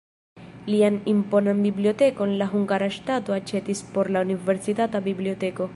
Lian 0.69 0.95
imponan 1.13 1.61
bibliotekon 1.67 2.35
la 2.41 2.49
hungara 2.55 2.91
ŝtato 2.99 3.39
aĉetis 3.39 3.87
por 3.95 4.15
la 4.17 4.29
universitata 4.31 5.07
biblioteko. 5.13 5.69